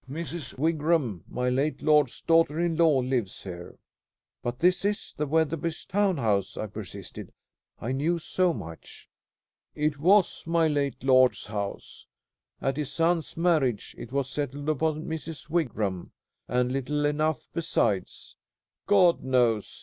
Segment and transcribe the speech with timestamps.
[0.09, 0.57] Mrs.
[0.57, 3.77] Wigram, my late lord's daughter in law, lives here."
[4.41, 7.31] "But this is the Wetherbys' town house," I persisted.
[7.79, 9.07] I knew so much.
[9.75, 12.07] "It was my late lord's house.
[12.59, 15.51] At his son's marriage it was settled upon Mrs.
[15.51, 16.13] Wigram,
[16.47, 18.35] and little enough besides,
[18.87, 19.79] God knows!"